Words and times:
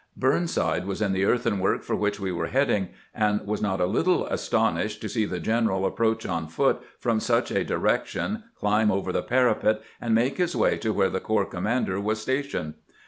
Burnside 0.17 0.85
was 0.87 0.99
in 0.99 1.13
the 1.13 1.25
earthwork 1.25 1.83
for 1.83 1.95
which 1.95 2.19
we 2.19 2.31
were 2.31 2.47
heading, 2.47 2.89
and 3.13 3.45
was 3.45 3.61
not 3.61 3.79
a 3.79 3.85
little 3.85 4.27
aston 4.33 4.75
ished 4.77 4.99
to 5.01 5.07
see 5.07 5.25
the 5.25 5.39
general 5.39 5.85
approach 5.85 6.25
on 6.25 6.47
foot 6.47 6.81
from 6.97 7.19
such 7.19 7.51
a 7.51 7.63
direction, 7.63 8.45
climb 8.59 8.89
over 8.91 9.11
the 9.11 9.21
parapet, 9.21 9.79
and 10.01 10.15
make 10.15 10.37
his 10.37 10.55
way 10.55 10.79
to 10.79 10.91
where 10.91 11.11
the 11.11 11.19
corps 11.19 11.45
commander 11.45 11.99
was 12.01 12.19
stationed. 12.19 12.73